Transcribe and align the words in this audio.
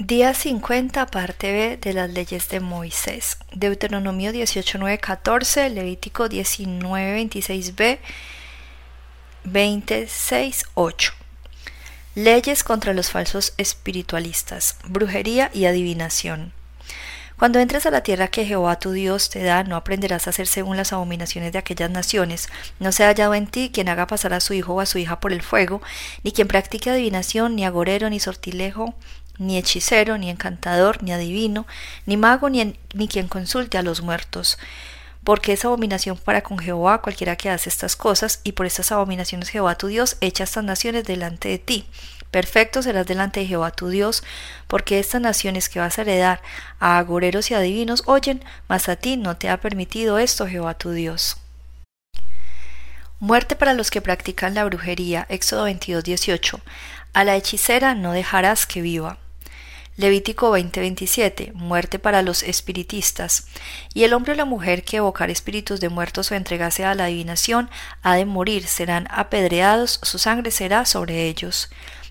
Día 0.00 0.32
50, 0.32 1.06
parte 1.06 1.50
B 1.50 1.76
de 1.76 1.92
las 1.92 2.08
leyes 2.08 2.48
de 2.50 2.60
Moisés. 2.60 3.36
Deuteronomio 3.52 4.30
18.9.14, 4.30 5.70
Levítico 5.70 6.28
19.26b, 6.28 7.98
26.8. 9.44 11.12
Leyes 12.14 12.62
contra 12.62 12.94
los 12.94 13.10
falsos 13.10 13.54
espiritualistas, 13.56 14.76
brujería 14.84 15.50
y 15.52 15.64
adivinación. 15.64 16.52
Cuando 17.38 17.60
entres 17.60 17.86
a 17.86 17.92
la 17.92 18.02
tierra 18.02 18.26
que 18.26 18.44
Jehová 18.44 18.80
tu 18.80 18.90
Dios 18.90 19.30
te 19.30 19.44
da, 19.44 19.62
no 19.62 19.76
aprenderás 19.76 20.26
a 20.26 20.30
hacer 20.30 20.48
según 20.48 20.76
las 20.76 20.92
abominaciones 20.92 21.52
de 21.52 21.58
aquellas 21.58 21.88
naciones. 21.88 22.48
No 22.80 22.90
se 22.90 23.04
ha 23.04 23.08
hallado 23.08 23.32
en 23.34 23.46
ti 23.46 23.70
quien 23.72 23.88
haga 23.88 24.08
pasar 24.08 24.32
a 24.32 24.40
su 24.40 24.54
hijo 24.54 24.74
o 24.74 24.80
a 24.80 24.86
su 24.86 24.98
hija 24.98 25.20
por 25.20 25.32
el 25.32 25.42
fuego, 25.42 25.80
ni 26.24 26.32
quien 26.32 26.48
practique 26.48 26.90
adivinación, 26.90 27.54
ni 27.54 27.64
agorero, 27.64 28.10
ni 28.10 28.18
sortilejo, 28.18 28.96
ni 29.38 29.58
hechicero, 29.58 30.18
ni 30.18 30.30
encantador, 30.30 31.02
ni 31.02 31.12
adivino, 31.12 31.66
ni 32.06 32.16
mago, 32.16 32.50
ni, 32.50 32.76
ni 32.94 33.08
quien 33.08 33.28
consulte 33.28 33.78
a 33.78 33.82
los 33.82 34.02
muertos 34.02 34.58
porque 35.28 35.52
es 35.52 35.64
abominación 35.66 36.16
para 36.16 36.40
con 36.40 36.58
Jehová 36.58 37.02
cualquiera 37.02 37.36
que 37.36 37.50
hace 37.50 37.68
estas 37.68 37.96
cosas, 37.96 38.40
y 38.44 38.52
por 38.52 38.64
estas 38.64 38.92
abominaciones 38.92 39.50
Jehová 39.50 39.74
tu 39.76 39.88
Dios 39.88 40.16
echa 40.22 40.44
estas 40.44 40.64
naciones 40.64 41.04
delante 41.04 41.50
de 41.50 41.58
ti. 41.58 41.86
Perfecto 42.30 42.82
serás 42.82 43.06
delante 43.06 43.40
de 43.40 43.46
Jehová 43.46 43.70
tu 43.70 43.88
Dios, 43.88 44.22
porque 44.68 44.98
estas 44.98 45.20
naciones 45.20 45.68
que 45.68 45.80
vas 45.80 45.98
a 45.98 46.00
heredar 46.00 46.40
a 46.80 46.96
agoreros 46.96 47.50
y 47.50 47.54
adivinos 47.54 48.04
oyen, 48.06 48.42
mas 48.68 48.88
a 48.88 48.96
ti 48.96 49.18
no 49.18 49.36
te 49.36 49.50
ha 49.50 49.60
permitido 49.60 50.18
esto 50.18 50.46
Jehová 50.46 50.72
tu 50.72 50.92
Dios. 50.92 51.36
Muerte 53.20 53.54
para 53.54 53.74
los 53.74 53.90
que 53.90 54.00
practican 54.00 54.54
la 54.54 54.64
brujería. 54.64 55.26
Éxodo 55.28 55.64
22, 55.64 56.04
18. 56.04 56.60
A 57.12 57.24
la 57.24 57.36
hechicera 57.36 57.94
no 57.94 58.12
dejarás 58.12 58.64
que 58.64 58.80
viva. 58.80 59.18
Levítico 59.98 60.52
20:27, 60.52 61.50
muerte 61.54 61.98
para 61.98 62.22
los 62.22 62.44
espiritistas. 62.44 63.48
Y 63.94 64.04
el 64.04 64.12
hombre 64.12 64.34
o 64.34 64.36
la 64.36 64.44
mujer 64.44 64.84
que 64.84 64.98
evocar 64.98 65.28
espíritus 65.28 65.80
de 65.80 65.88
muertos 65.88 66.30
o 66.30 66.36
entregase 66.36 66.84
a 66.84 66.94
la 66.94 67.06
adivinación 67.06 67.68
ha 68.02 68.14
de 68.14 68.24
morir, 68.24 68.68
serán 68.68 69.08
apedreados, 69.10 69.98
su 70.04 70.20
sangre 70.20 70.52
será 70.52 70.84
sobre 70.84 71.26
ellos. 71.26 71.68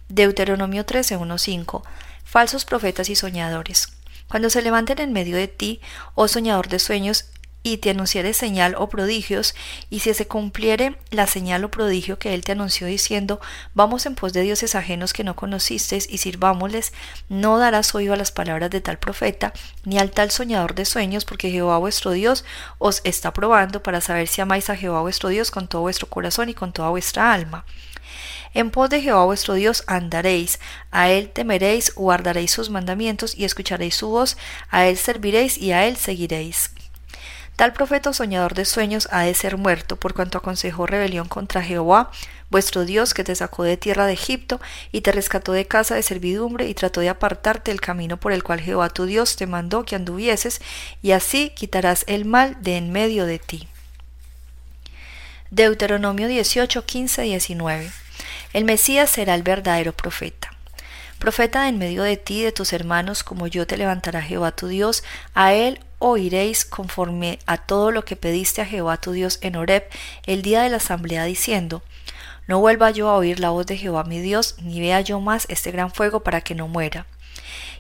Deuteronomio 0.10 0.86
13:15, 0.86 1.82
falsos 2.26 2.66
profetas 2.66 3.08
y 3.08 3.16
soñadores. 3.16 3.88
Cuando 4.28 4.50
se 4.50 4.62
levanten 4.62 5.00
en 5.00 5.14
medio 5.14 5.38
de 5.38 5.48
ti, 5.48 5.80
oh 6.14 6.28
soñador 6.28 6.68
de 6.68 6.80
sueños, 6.80 7.30
y 7.74 7.78
te 7.78 7.90
anunciare 7.90 8.34
señal 8.34 8.76
o 8.78 8.88
prodigios, 8.90 9.56
y 9.90 10.00
si 10.00 10.14
se 10.14 10.28
cumpliere 10.28 10.98
la 11.12 11.28
señal 11.28 11.64
o 11.66 11.72
prodigio 11.72 12.18
que 12.18 12.34
él 12.34 12.44
te 12.44 12.54
anunció 12.54 12.88
diciendo, 12.88 13.42
vamos 13.74 14.06
en 14.06 14.16
pos 14.16 14.34
de 14.34 14.42
dioses 14.42 14.76
ajenos 14.76 15.14
que 15.14 15.24
no 15.24 15.36
conocisteis 15.36 16.08
y 16.10 16.18
sirvámosles, 16.20 16.94
no 17.30 17.58
darás 17.58 17.94
oído 17.94 18.14
a 18.14 18.18
las 18.18 18.32
palabras 18.32 18.70
de 18.70 18.82
tal 18.82 19.00
profeta, 19.00 19.54
ni 19.84 20.00
al 20.00 20.12
tal 20.12 20.32
soñador 20.32 20.76
de 20.76 20.86
sueños, 20.86 21.26
porque 21.26 21.52
Jehová 21.52 21.78
vuestro 21.78 22.12
Dios 22.12 22.46
os 22.78 23.02
está 23.04 23.34
probando 23.34 23.84
para 23.84 24.02
saber 24.02 24.28
si 24.28 24.42
amáis 24.42 24.70
a 24.70 24.76
Jehová 24.76 25.02
vuestro 25.02 25.30
Dios 25.30 25.52
con 25.52 25.68
todo 25.68 25.82
vuestro 25.82 26.08
corazón 26.08 26.50
y 26.50 26.54
con 26.54 26.72
toda 26.72 26.90
vuestra 26.90 27.34
alma. 27.34 27.66
En 28.54 28.72
pos 28.72 28.90
de 28.90 29.02
Jehová 29.02 29.26
vuestro 29.26 29.56
Dios 29.56 29.84
andaréis, 29.88 30.60
a 30.90 31.10
él 31.10 31.30
temeréis, 31.30 31.94
guardaréis 31.94 32.52
sus 32.52 32.70
mandamientos 32.70 33.36
y 33.36 33.44
escucharéis 33.44 33.96
su 33.96 34.08
voz, 34.08 34.38
a 34.70 34.88
él 34.88 34.98
serviréis 34.98 35.58
y 35.58 35.74
a 35.74 35.86
él 35.86 35.98
seguiréis. 35.98 36.72
Tal 37.58 37.74
profeta 37.74 38.14
soñador 38.14 38.54
de 38.54 38.66
sueños 38.66 39.10
ha 39.12 39.24
de 39.24 39.34
ser 39.34 39.58
muerto, 39.58 39.96
por 39.96 40.14
cuanto 40.14 40.38
aconsejó 40.38 40.86
rebelión 40.86 41.28
contra 41.28 41.64
Jehová, 41.64 42.12
vuestro 42.52 42.86
Dios, 42.86 43.16
que 43.16 43.24
te 43.24 43.34
sacó 43.34 43.64
de 43.64 43.78
tierra 43.78 44.06
de 44.06 44.14
Egipto, 44.14 44.62
y 44.92 45.02
te 45.02 45.12
rescató 45.12 45.54
de 45.54 45.66
casa 45.66 45.96
de 45.96 46.04
servidumbre, 46.04 46.68
y 46.68 46.76
trató 46.76 47.02
de 47.02 47.10
apartarte 47.10 47.72
del 47.72 47.82
camino 47.82 48.18
por 48.18 48.32
el 48.32 48.44
cual 48.44 48.62
Jehová 48.62 48.90
tu 48.90 49.06
Dios 49.06 49.38
te 49.38 49.48
mandó 49.48 49.86
que 49.86 49.96
anduvieses, 49.96 50.62
y 51.02 51.14
así 51.14 51.50
quitarás 51.56 52.04
el 52.06 52.26
mal 52.26 52.58
de 52.62 52.78
en 52.78 52.92
medio 52.92 53.26
de 53.26 53.40
ti. 53.40 53.68
Deuteronomio 55.50 56.28
18, 56.28 56.86
15, 56.86 57.24
19. 57.24 57.92
El 58.54 58.66
Mesías 58.66 59.10
será 59.10 59.34
el 59.34 59.42
verdadero 59.42 59.94
profeta. 59.94 60.54
Profeta 61.18 61.68
en 61.68 61.80
medio 61.80 62.04
de 62.04 62.18
ti 62.18 62.42
y 62.42 62.44
de 62.44 62.52
tus 62.52 62.72
hermanos, 62.72 63.24
como 63.24 63.48
yo 63.48 63.66
te 63.66 63.78
levantará 63.78 64.22
Jehová 64.22 64.52
tu 64.52 64.68
Dios, 64.68 65.04
a 65.34 65.54
él 65.54 65.80
oiréis 66.00 66.66
conforme 66.66 67.40
a 67.46 67.58
todo 67.58 67.92
lo 67.92 68.06
que 68.06 68.16
pediste 68.16 68.62
a 68.62 68.66
Jehová 68.66 68.98
tu 68.98 69.12
Dios 69.12 69.40
en 69.42 69.56
Horeb 69.56 69.84
el 70.26 70.42
día 70.42 70.62
de 70.62 70.70
la 70.70 70.78
asamblea, 70.78 71.26
diciendo, 71.26 71.82
No 72.48 72.60
vuelva 72.60 72.92
yo 72.92 73.10
a 73.10 73.18
oír 73.18 73.40
la 73.40 73.50
voz 73.50 73.66
de 73.66 73.78
Jehová 73.78 74.04
mi 74.04 74.20
Dios, 74.20 74.56
ni 74.62 74.80
vea 74.80 75.02
yo 75.02 75.20
más 75.20 75.46
este 75.50 75.72
gran 75.72 75.92
fuego 75.92 76.22
para 76.22 76.42
que 76.42 76.56
no 76.56 76.68
muera. 76.68 77.06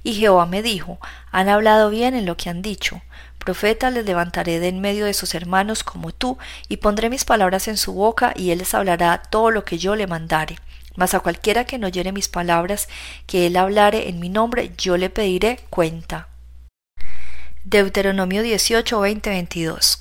Y 0.03 0.13
Jehová 0.13 0.45
me 0.45 0.61
dijo, 0.61 1.00
Han 1.31 1.50
hablado 1.50 1.89
bien 1.89 2.16
en 2.16 2.25
lo 2.25 2.38
que 2.38 2.50
han 2.50 2.61
dicho. 2.61 3.01
Profeta 3.38 3.91
les 3.91 4.05
levantaré 4.05 4.59
de 4.59 4.67
en 4.67 4.81
medio 4.81 5.05
de 5.05 5.13
sus 5.13 5.34
hermanos 5.34 5.84
como 5.84 6.11
tú, 6.11 6.38
y 6.67 6.78
pondré 6.78 7.09
mis 7.09 7.23
palabras 7.23 7.67
en 7.67 7.78
su 7.78 7.94
boca, 7.94 8.34
y 8.35 8.51
él 8.51 8.59
les 8.59 8.73
hablará 8.73 9.22
todo 9.29 9.51
lo 9.51 9.63
que 9.63 9.78
yo 9.78 9.95
le 9.95 10.07
mandare. 10.07 10.57
Mas 10.95 11.13
a 11.13 11.19
cualquiera 11.19 11.63
que 11.66 11.78
no 11.78 11.88
oyere 11.88 12.11
mis 12.11 12.28
palabras, 12.28 12.89
que 13.25 13.47
él 13.47 13.55
hablare 13.55 14.09
en 14.09 14.19
mi 14.19 14.29
nombre, 14.29 14.72
yo 14.78 14.97
le 14.97 15.09
pediré 15.09 15.59
cuenta. 15.69 16.28
Deuteronomio 17.69 18.44
18, 18.44 18.97
20, 18.97 19.29
22. 19.29 19.97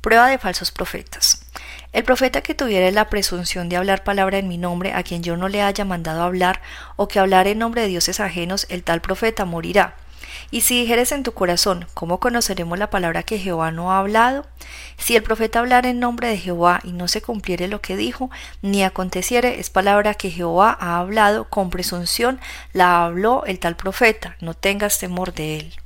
Prueba 0.00 0.28
de 0.28 0.38
falsos 0.38 0.70
profetas. 0.70 1.44
El 1.92 2.04
profeta 2.04 2.40
que 2.40 2.54
tuviere 2.54 2.90
la 2.90 3.10
presunción 3.10 3.68
de 3.68 3.76
hablar 3.76 4.02
palabra 4.02 4.38
en 4.38 4.48
mi 4.48 4.56
nombre 4.56 4.94
a 4.94 5.02
quien 5.02 5.22
yo 5.22 5.36
no 5.36 5.48
le 5.48 5.60
haya 5.60 5.84
mandado 5.84 6.22
hablar, 6.22 6.62
o 6.96 7.08
que 7.08 7.18
hablar 7.18 7.48
en 7.48 7.58
nombre 7.58 7.82
de 7.82 7.88
dioses 7.88 8.18
ajenos, 8.18 8.64
el 8.70 8.82
tal 8.82 9.02
profeta 9.02 9.44
morirá. 9.44 9.94
Y 10.50 10.62
si 10.62 10.80
dijeres 10.80 11.12
en 11.12 11.22
tu 11.22 11.32
corazón, 11.32 11.84
¿cómo 11.92 12.18
conoceremos 12.18 12.78
la 12.78 12.88
palabra 12.88 13.24
que 13.24 13.38
Jehová 13.38 13.72
no 13.72 13.92
ha 13.92 13.98
hablado? 13.98 14.46
Si 14.96 15.14
el 15.14 15.22
profeta 15.22 15.58
hablara 15.58 15.90
en 15.90 16.00
nombre 16.00 16.28
de 16.28 16.38
Jehová 16.38 16.80
y 16.82 16.92
no 16.92 17.08
se 17.08 17.20
cumpliere 17.20 17.68
lo 17.68 17.82
que 17.82 17.94
dijo, 17.94 18.30
ni 18.62 18.84
aconteciere, 18.84 19.60
es 19.60 19.68
palabra 19.68 20.14
que 20.14 20.30
Jehová 20.30 20.74
ha 20.80 20.98
hablado, 20.98 21.44
con 21.50 21.68
presunción 21.68 22.40
la 22.72 23.04
habló 23.04 23.44
el 23.44 23.58
tal 23.58 23.76
profeta, 23.76 24.34
no 24.40 24.54
tengas 24.54 24.98
temor 24.98 25.34
de 25.34 25.58
él. 25.58 25.81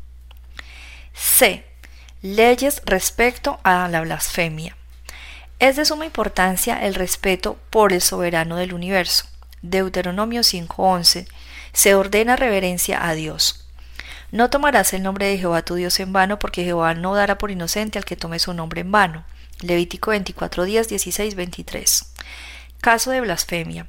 C. 1.19 1.65
Leyes 2.21 2.83
respecto 2.85 3.59
a 3.63 3.89
la 3.89 4.03
blasfemia. 4.03 4.77
Es 5.59 5.77
de 5.77 5.87
suma 5.87 6.05
importancia 6.05 6.85
el 6.85 6.95
respeto 6.95 7.59
por 7.71 7.95
el 7.95 8.03
soberano 8.03 8.57
del 8.57 8.75
universo. 8.75 9.25
Deuteronomio 9.63 10.43
5:11. 10.43 11.27
Se 11.73 11.95
ordena 11.95 12.37
reverencia 12.37 13.09
a 13.09 13.15
Dios. 13.15 13.67
No 14.31 14.51
tomarás 14.51 14.93
el 14.93 15.03
nombre 15.03 15.27
de 15.27 15.39
Jehová 15.39 15.63
tu 15.63 15.75
Dios 15.75 15.99
en 16.01 16.13
vano, 16.13 16.39
porque 16.39 16.65
Jehová 16.65 16.93
no 16.93 17.15
dará 17.15 17.39
por 17.39 17.51
inocente 17.51 17.99
al 17.99 18.05
que 18.05 18.17
tome 18.17 18.39
su 18.39 18.53
nombre 18.53 18.83
en 18.83 18.93
vano. 18.93 19.25
Levítico 19.63 20.11
24 20.11 20.65
días 20.65 20.89
16, 20.89 21.35
23. 21.35 22.13
Caso 22.83 23.11
de 23.11 23.23
blasfemia. 23.23 23.87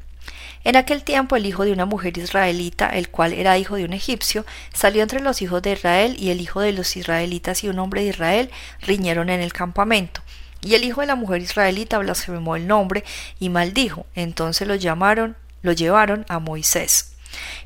En 0.67 0.75
aquel 0.75 1.01
tiempo 1.01 1.37
el 1.37 1.45
hijo 1.45 1.63
de 1.63 1.71
una 1.71 1.85
mujer 1.85 2.17
israelita, 2.17 2.89
el 2.89 3.07
cual 3.07 3.31
era 3.31 3.57
hijo 3.57 3.77
de 3.77 3.85
un 3.85 3.93
egipcio, 3.93 4.45
salió 4.73 5.01
entre 5.01 5.21
los 5.21 5.41
hijos 5.41 5.61
de 5.61 5.71
Israel, 5.71 6.17
y 6.19 6.29
el 6.29 6.41
hijo 6.41 6.59
de 6.59 6.73
los 6.73 6.97
israelitas 6.97 7.63
y 7.63 7.69
un 7.69 7.79
hombre 7.79 8.01
de 8.01 8.09
Israel 8.09 8.51
riñeron 8.81 9.29
en 9.29 9.39
el 9.39 9.53
campamento. 9.53 10.19
Y 10.61 10.75
el 10.75 10.83
hijo 10.83 10.99
de 10.99 11.07
la 11.07 11.15
mujer 11.15 11.41
israelita 11.41 11.99
blasfemó 11.99 12.57
el 12.57 12.67
nombre 12.67 13.05
y 13.39 13.47
maldijo. 13.47 14.07
Entonces 14.13 14.67
lo 14.67 14.75
llamaron, 14.75 15.37
lo 15.61 15.71
llevaron 15.71 16.25
a 16.27 16.39
Moisés. 16.39 17.13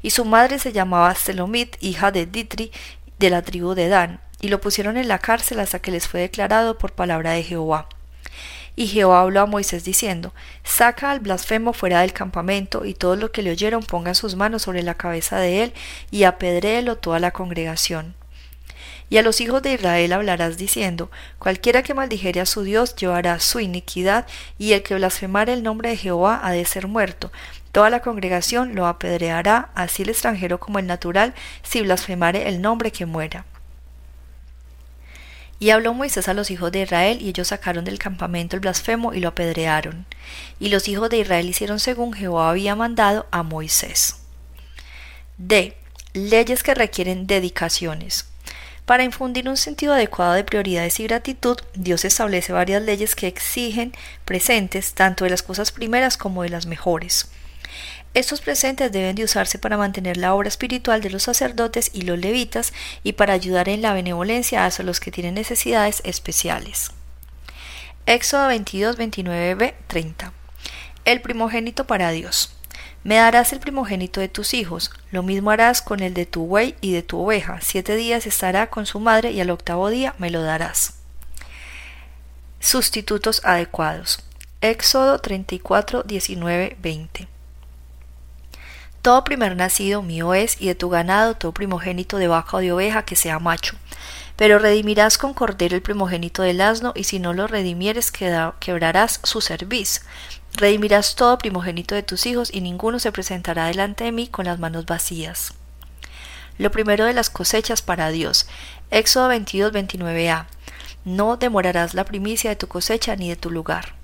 Y 0.04 0.12
su 0.12 0.24
madre 0.24 0.60
se 0.60 0.72
llamaba 0.72 1.16
Selomit, 1.16 1.78
hija 1.80 2.12
de 2.12 2.28
Ditri, 2.28 2.72
de 3.18 3.32
la 3.32 3.42
tribu 3.42 3.74
de 3.74 3.88
Dan, 3.88 4.20
y 4.42 4.50
lo 4.50 4.62
pusieron 4.62 4.96
en 4.98 5.08
la 5.08 5.18
cárcel 5.18 5.60
hasta 5.60 5.80
que 5.80 5.90
les 5.90 6.08
fue 6.08 6.20
declarado 6.20 6.78
por 6.78 6.92
palabra 6.92 7.32
de 7.32 7.42
Jehová. 7.42 7.88
Y 8.76 8.88
Jehová 8.88 9.22
habló 9.22 9.42
a 9.42 9.46
Moisés 9.46 9.84
diciendo, 9.84 10.34
Saca 10.64 11.12
al 11.12 11.20
blasfemo 11.20 11.74
fuera 11.74 12.02
del 12.02 12.14
campamento, 12.14 12.86
y 12.86 12.94
todos 12.94 13.20
los 13.20 13.32
que 13.32 13.42
le 13.42 13.52
oyeron 13.52 13.84
pongan 13.84 14.16
sus 14.16 14.36
manos 14.36 14.62
sobre 14.64 14.84
la 14.84 14.96
cabeza 14.96 15.38
de 15.38 15.64
él, 15.64 15.74
y 16.10 16.24
apedréelo 16.24 16.98
toda 16.98 17.20
la 17.20 17.32
congregación. 17.32 18.16
Y 19.10 19.18
a 19.18 19.24
los 19.24 19.42
hijos 19.42 19.62
de 19.62 19.74
Israel 19.74 20.14
hablarás 20.14 20.58
diciendo, 20.58 21.12
Cualquiera 21.38 21.84
que 21.84 21.94
maldijere 21.94 22.40
a 22.40 22.46
su 22.46 22.64
Dios 22.64 22.96
llevará 22.96 23.40
su 23.42 23.60
iniquidad, 23.60 24.26
y 24.58 24.72
el 24.72 24.84
que 24.84 24.96
blasfemare 24.96 25.52
el 25.52 25.64
nombre 25.64 25.90
de 25.90 25.98
Jehová 25.98 26.40
ha 26.42 26.52
de 26.52 26.64
ser 26.64 26.88
muerto, 26.88 27.30
Toda 27.72 27.90
la 27.90 28.02
congregación 28.02 28.76
lo 28.76 28.86
apedreará, 28.86 29.70
así 29.76 30.04
el 30.04 30.10
extranjero 30.10 30.60
como 30.60 30.80
el 30.80 30.88
natural, 30.88 31.34
si 31.64 31.82
blasfemare 31.82 32.50
el 32.50 32.62
nombre 32.62 32.92
que 32.92 33.06
muera. 33.06 33.46
Y 35.62 35.70
habló 35.70 35.94
Moisés 35.94 36.28
a 36.28 36.34
los 36.34 36.50
hijos 36.50 36.72
de 36.72 36.82
Israel, 36.82 37.22
y 37.22 37.30
ellos 37.30 37.50
sacaron 37.50 37.86
del 37.86 38.00
campamento 38.00 38.56
el 38.56 38.62
blasfemo 38.62 39.14
y 39.14 39.20
lo 39.20 39.28
apedrearon. 39.28 40.08
Y 40.60 40.70
los 40.70 40.88
hijos 40.88 41.12
de 41.12 41.20
Israel 41.20 41.48
hicieron 41.48 41.80
según 41.80 42.14
Jehová 42.14 42.50
había 42.50 42.76
mandado 42.76 43.28
a 43.30 43.44
Moisés. 43.44 44.16
D. 45.38 45.78
Leyes 46.14 46.64
que 46.64 46.74
requieren 46.74 47.28
dedicaciones. 47.28 48.26
Para 48.88 49.04
infundir 49.04 49.48
un 49.48 49.56
sentido 49.56 49.94
adecuado 49.94 50.34
de 50.34 50.44
prioridades 50.44 51.00
y 51.00 51.04
gratitud, 51.04 51.58
Dios 51.76 52.06
establece 52.06 52.52
varias 52.54 52.82
leyes 52.82 53.14
que 53.14 53.28
exigen 53.28 53.94
presentes 54.26 54.96
tanto 54.96 55.26
de 55.26 55.30
las 55.30 55.44
cosas 55.44 55.72
primeras 55.72 56.18
como 56.18 56.42
de 56.42 56.50
las 56.50 56.66
mejores. 56.66 57.30
Estos 58.14 58.42
presentes 58.42 58.92
deben 58.92 59.16
de 59.16 59.24
usarse 59.24 59.58
para 59.58 59.78
mantener 59.78 60.18
la 60.18 60.34
obra 60.34 60.50
espiritual 60.50 61.02
de 61.02 61.10
los 61.10 61.24
sacerdotes 61.24 61.92
y 61.94 62.02
los 62.02 62.20
levitas 62.20 62.74
y 63.04 63.14
para 63.14 63.34
ayudar 63.34 63.70
en 63.70 63.82
la 63.82 63.94
benevolencia 63.94 64.66
hacia 64.66 64.84
los 64.84 65.00
que 65.00 65.12
tienen 65.12 65.36
necesidades 65.36 66.02
especiales. 66.04 66.92
Éxodo 68.06 68.48
22, 68.48 68.98
29b, 68.98 69.76
30. 69.88 70.34
El 71.06 71.22
primogénito 71.22 71.88
para 71.88 72.12
Dios. 72.12 72.54
Me 73.06 73.16
darás 73.16 73.54
el 73.54 73.60
primogénito 73.60 74.20
de 74.20 74.28
tus 74.28 74.54
hijos, 74.54 74.92
lo 75.12 75.24
mismo 75.24 75.50
harás 75.50 75.82
con 75.82 76.02
el 76.02 76.14
de 76.14 76.26
tu 76.26 76.46
buey 76.46 76.76
y 76.82 76.92
de 76.92 77.02
tu 77.04 77.20
oveja, 77.20 77.60
siete 77.62 77.96
días 77.96 78.28
estará 78.28 78.70
con 78.70 78.86
su 78.86 79.00
madre 79.00 79.32
y 79.32 79.40
al 79.40 79.50
octavo 79.50 79.90
día 79.90 80.14
me 80.18 80.30
lo 80.30 80.44
darás. 80.44 80.96
Sustitutos 82.60 83.42
adecuados. 83.44 84.20
Éxodo 84.60 85.18
34, 85.18 86.04
19, 86.04 86.78
20. 86.80 87.31
Todo 89.02 89.24
primer 89.24 89.56
nacido 89.56 90.04
mío 90.04 90.34
es, 90.36 90.62
y 90.62 90.68
de 90.68 90.76
tu 90.76 90.90
ganado 90.90 91.36
todo 91.36 91.54
primogénito 91.54 92.18
de 92.18 92.28
vaca 92.28 92.58
o 92.58 92.60
de 92.60 92.72
oveja 92.72 93.04
que 93.04 93.16
sea 93.16 93.40
macho. 93.40 93.76
Pero 94.36 94.60
redimirás 94.60 95.18
con 95.18 95.34
cordero 95.34 95.76
el 95.76 95.82
primogénito 95.82 96.44
del 96.44 96.62
asno, 96.62 96.94
y 96.96 97.06
si 97.06 97.20
no 97.20 97.34
lo 97.34 97.48
redimieres 97.48 98.12
quebrarás 98.12 99.20
su 99.24 99.42
cerviz. 99.42 100.04
Redimirás 100.54 101.16
todo 101.16 101.40
primogénito 101.40 101.96
de 101.96 102.04
tus 102.04 102.28
hijos, 102.28 102.54
y 102.54 102.62
ninguno 102.62 103.00
se 103.00 103.12
presentará 103.12 103.66
delante 103.66 104.04
de 104.04 104.12
mí 104.12 104.28
con 104.28 104.46
las 104.46 104.60
manos 104.60 104.86
vacías. 104.86 105.54
Lo 106.60 106.70
primero 106.70 107.06
de 107.06 107.14
las 107.14 107.32
cosechas 107.32 107.82
para 107.82 108.10
Dios. 108.10 108.46
Éxodo 108.92 109.30
22, 109.30 109.74
29a. 109.74 110.46
No 111.06 111.38
demorarás 111.38 111.96
la 111.96 112.06
primicia 112.06 112.52
de 112.52 112.56
tu 112.56 112.68
cosecha 112.68 113.16
ni 113.16 113.30
de 113.30 113.36
tu 113.36 113.50
lugar. 113.50 113.96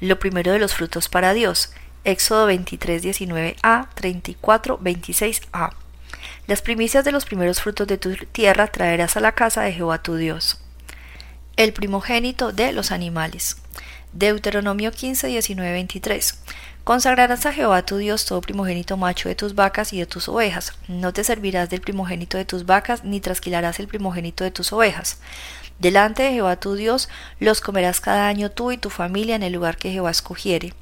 Lo 0.00 0.18
primero 0.18 0.50
de 0.50 0.58
los 0.58 0.74
frutos 0.74 1.08
para 1.08 1.32
Dios. 1.32 1.72
Éxodo 2.04 2.46
23, 2.46 3.00
19a, 3.04 3.88
34, 3.94 4.78
26a. 4.80 5.72
Las 6.48 6.60
primicias 6.60 7.04
de 7.04 7.12
los 7.12 7.24
primeros 7.24 7.60
frutos 7.60 7.86
de 7.86 7.96
tu 7.96 8.16
tierra 8.16 8.66
traerás 8.66 9.16
a 9.16 9.20
la 9.20 9.32
casa 9.32 9.62
de 9.62 9.72
Jehová 9.72 10.02
tu 10.02 10.16
Dios. 10.16 10.60
El 11.56 11.72
primogénito 11.72 12.50
de 12.50 12.72
los 12.72 12.90
animales. 12.90 13.58
Deuteronomio 14.12 14.90
15, 14.90 15.28
19, 15.28 15.72
23. 15.72 16.40
Consagrarás 16.82 17.46
a 17.46 17.52
Jehová 17.52 17.86
tu 17.86 17.98
Dios 17.98 18.26
todo 18.26 18.40
primogénito 18.40 18.96
macho 18.96 19.28
de 19.28 19.36
tus 19.36 19.54
vacas 19.54 19.92
y 19.92 20.00
de 20.00 20.06
tus 20.06 20.28
ovejas. 20.28 20.72
No 20.88 21.12
te 21.12 21.22
servirás 21.22 21.70
del 21.70 21.82
primogénito 21.82 22.36
de 22.36 22.44
tus 22.44 22.66
vacas, 22.66 23.04
ni 23.04 23.20
trasquilarás 23.20 23.78
el 23.78 23.86
primogénito 23.86 24.42
de 24.42 24.50
tus 24.50 24.72
ovejas. 24.72 25.20
Delante 25.78 26.24
de 26.24 26.32
Jehová 26.32 26.56
tu 26.56 26.74
Dios 26.74 27.08
los 27.38 27.60
comerás 27.60 28.00
cada 28.00 28.26
año 28.26 28.50
tú 28.50 28.72
y 28.72 28.76
tu 28.76 28.90
familia 28.90 29.36
en 29.36 29.44
el 29.44 29.52
lugar 29.52 29.76
que 29.76 29.92
Jehová 29.92 30.10
escogiere. 30.10 30.74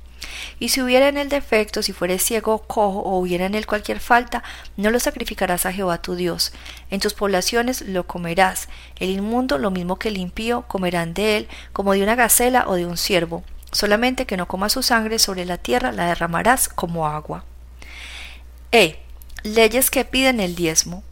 Y 0.59 0.71
si 0.71 0.83
hubiera 0.83 1.09
en 1.09 1.17
él 1.17 1.29
defecto, 1.29 1.83
si 1.83 1.93
fueres 1.93 2.23
ciego 2.23 2.59
cojo, 2.67 3.01
o 3.01 3.19
hubiera 3.19 3.47
en 3.47 3.55
él 3.55 3.67
cualquier 3.67 4.01
falta, 4.01 4.43
no 4.77 4.91
lo 4.91 5.01
sacrificarás 5.01 5.67
a 5.67 5.73
Jehová 5.73 6.03
tu 6.03 6.15
Dios. 6.15 6.53
En 6.91 7.01
tus 7.01 7.15
poblaciones 7.15 7.83
lo 7.83 8.07
comerás. 8.07 8.69
El 8.97 9.11
inmundo, 9.11 9.59
lo 9.59 9.71
mismo 9.71 9.97
que 9.97 10.09
el 10.09 10.17
impío, 10.17 10.63
comerán 10.69 11.15
de 11.15 11.37
él, 11.37 11.49
como 11.73 11.93
de 11.93 12.03
una 12.03 12.15
gacela 12.15 12.65
o 12.67 12.75
de 12.75 12.87
un 12.87 12.97
ciervo. 12.97 13.45
Solamente 13.73 14.27
que 14.27 14.37
no 14.37 14.49
coma 14.49 14.69
su 14.69 14.83
sangre 14.83 15.19
sobre 15.19 15.45
la 15.45 15.57
tierra, 15.57 15.93
la 15.93 16.07
derramarás 16.07 16.69
como 16.69 17.07
agua. 17.07 17.45
E. 18.73 18.99
Leyes 19.43 19.91
que 19.91 20.05
piden 20.05 20.41
el 20.41 20.55
diezmo. 20.55 21.03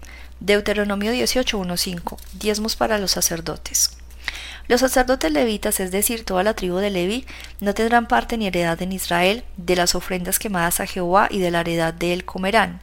Deuteronomio 0.41 1.13
18.1.5. 1.13 2.19
Diezmos 2.35 2.77
para 2.77 2.99
los 2.99 3.13
sacerdotes. 3.13 3.97
Los 4.69 4.81
sacerdotes 4.81 5.33
levitas, 5.33 5.81
es 5.81 5.91
decir, 5.91 6.25
toda 6.25 6.43
la 6.43 6.55
tribu 6.55 6.77
de 6.77 6.91
Leví, 6.91 7.25
no 7.61 7.73
tendrán 7.73 8.07
parte 8.07 8.37
ni 8.37 8.47
heredad 8.47 8.81
en 8.83 8.93
Israel 8.93 9.45
de 9.57 9.77
las 9.77 9.95
ofrendas 9.95 10.39
quemadas 10.39 10.81
a 10.81 10.87
Jehová 10.87 11.29
y 11.31 11.39
de 11.39 11.51
la 11.51 11.61
heredad 11.61 11.95
de 11.95 12.13
él 12.13 12.25
comerán. 12.25 12.81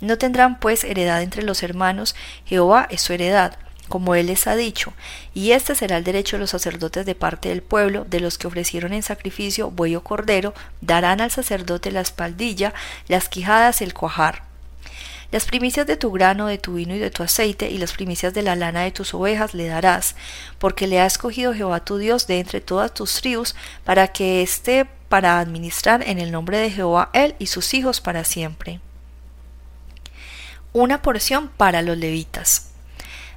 No 0.00 0.16
tendrán 0.16 0.60
pues 0.60 0.84
heredad 0.84 1.22
entre 1.22 1.42
los 1.42 1.62
hermanos, 1.62 2.14
Jehová 2.44 2.86
es 2.90 3.00
su 3.00 3.12
heredad, 3.12 3.58
como 3.88 4.14
él 4.14 4.26
les 4.28 4.46
ha 4.46 4.56
dicho, 4.56 4.92
y 5.34 5.52
este 5.52 5.74
será 5.74 5.96
el 5.96 6.04
derecho 6.04 6.36
de 6.36 6.40
los 6.40 6.50
sacerdotes 6.50 7.04
de 7.04 7.14
parte 7.14 7.48
del 7.48 7.62
pueblo, 7.62 8.04
de 8.04 8.20
los 8.20 8.38
que 8.38 8.46
ofrecieron 8.46 8.92
en 8.92 9.02
sacrificio 9.02 9.70
buey 9.70 9.96
o 9.96 10.04
cordero, 10.04 10.54
darán 10.80 11.20
al 11.20 11.30
sacerdote 11.30 11.90
la 11.90 12.00
espaldilla, 12.00 12.72
las 13.08 13.28
quijadas, 13.28 13.82
el 13.82 13.92
cuajar. 13.92 14.42
Las 15.34 15.46
primicias 15.46 15.84
de 15.84 15.96
tu 15.96 16.12
grano, 16.12 16.46
de 16.46 16.58
tu 16.58 16.74
vino 16.74 16.94
y 16.94 17.00
de 17.00 17.10
tu 17.10 17.24
aceite, 17.24 17.68
y 17.68 17.78
las 17.78 17.92
primicias 17.92 18.32
de 18.34 18.42
la 18.42 18.54
lana 18.54 18.82
de 18.82 18.92
tus 18.92 19.14
ovejas 19.14 19.52
le 19.52 19.66
darás, 19.66 20.14
porque 20.60 20.86
le 20.86 21.00
ha 21.00 21.06
escogido 21.06 21.52
Jehová 21.52 21.84
tu 21.84 21.98
Dios 21.98 22.28
de 22.28 22.38
entre 22.38 22.60
todas 22.60 22.94
tus 22.94 23.20
tribus, 23.20 23.56
para 23.82 24.06
que 24.06 24.42
esté 24.42 24.86
para 25.08 25.40
administrar 25.40 26.08
en 26.08 26.20
el 26.20 26.30
nombre 26.30 26.58
de 26.58 26.70
Jehová 26.70 27.10
él 27.14 27.34
y 27.40 27.48
sus 27.48 27.74
hijos 27.74 28.00
para 28.00 28.22
siempre. 28.22 28.78
Una 30.72 31.02
porción 31.02 31.48
para 31.48 31.82
los 31.82 31.98
levitas. 31.98 32.70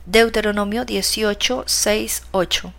Deuteronomio 0.06 0.86
18, 0.86 1.64
6, 1.66 2.24
8. 2.30 2.74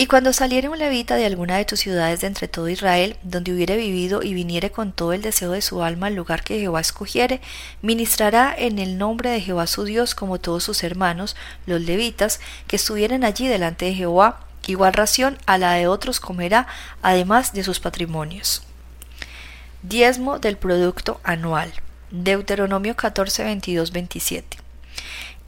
Y 0.00 0.06
cuando 0.06 0.32
saliere 0.32 0.68
un 0.68 0.78
levita 0.78 1.16
de 1.16 1.26
alguna 1.26 1.56
de 1.56 1.64
tus 1.64 1.80
ciudades 1.80 2.20
de 2.20 2.28
entre 2.28 2.46
todo 2.46 2.68
Israel, 2.68 3.16
donde 3.24 3.52
hubiere 3.52 3.76
vivido 3.76 4.22
y 4.22 4.32
viniere 4.32 4.70
con 4.70 4.92
todo 4.92 5.12
el 5.12 5.22
deseo 5.22 5.50
de 5.50 5.60
su 5.60 5.82
alma 5.82 6.06
al 6.06 6.14
lugar 6.14 6.44
que 6.44 6.60
Jehová 6.60 6.80
escogiere, 6.80 7.40
ministrará 7.82 8.54
en 8.56 8.78
el 8.78 8.96
nombre 8.96 9.30
de 9.30 9.40
Jehová 9.40 9.66
su 9.66 9.82
Dios 9.82 10.14
como 10.14 10.38
todos 10.38 10.62
sus 10.62 10.84
hermanos, 10.84 11.34
los 11.66 11.80
levitas, 11.80 12.38
que 12.68 12.76
estuvieren 12.76 13.24
allí 13.24 13.48
delante 13.48 13.86
de 13.86 13.94
Jehová, 13.94 14.38
igual 14.68 14.92
ración 14.92 15.36
a 15.46 15.58
la 15.58 15.72
de 15.72 15.88
otros 15.88 16.20
comerá, 16.20 16.68
además 17.02 17.52
de 17.52 17.64
sus 17.64 17.80
patrimonios. 17.80 18.62
Diezmo 19.82 20.38
del 20.38 20.58
producto 20.58 21.20
anual. 21.24 21.72
Deuteronomio 22.12 22.94
14, 22.94 23.42
22, 23.42 23.90
27. 23.90 24.67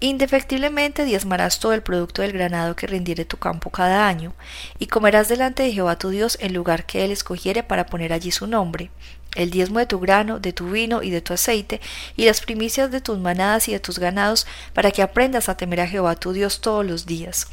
Indefectiblemente 0.03 1.05
diezmarás 1.05 1.61
todo 1.61 1.75
el 1.75 1.83
producto 1.83 2.23
del 2.23 2.33
granado 2.33 2.75
que 2.75 2.87
rindiere 2.87 3.27
tu 3.27 3.37
campo 3.37 3.69
cada 3.69 4.09
año, 4.09 4.33
y 4.79 4.87
comerás 4.87 5.29
delante 5.29 5.63
de 5.63 5.73
Jehová 5.73 5.99
tu 5.99 6.09
Dios 6.09 6.39
el 6.41 6.55
lugar 6.55 6.87
que 6.87 7.05
él 7.05 7.11
escogiere 7.11 7.63
para 7.63 7.85
poner 7.85 8.15
allí 8.15 8.31
su 8.31 8.47
nombre, 8.47 8.91
el 9.35 9.51
diezmo 9.51 9.79
de 9.79 9.85
tu 9.85 10.01
grano, 10.01 10.41
de 10.41 10.55
tu 10.55 10.71
vino 10.71 11.03
y 11.03 11.11
de 11.11 11.21
tu 11.21 11.35
aceite, 11.35 11.83
y 12.17 12.25
las 12.25 12.41
primicias 12.41 12.91
de 12.91 13.03
tus 13.03 13.19
manadas 13.19 13.69
y 13.69 13.73
de 13.73 13.81
tus 13.81 13.99
ganados, 13.99 14.47
para 14.73 14.91
que 14.91 15.03
aprendas 15.03 15.51
a 15.51 15.59
temer 15.59 15.83
a 15.83 15.87
Jehová 15.87 16.17
tu 16.17 16.33
Dios 16.33 16.63
todos 16.63 16.87
los 16.87 17.05
días. 17.05 17.49